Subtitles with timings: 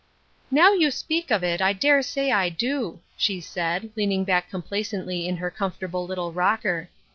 [0.49, 5.27] "Now you speak of it, I dare say I do," she said, leaning back complacently
[5.27, 6.89] in her comfort able little rocker.